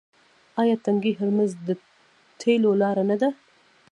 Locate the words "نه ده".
3.09-3.29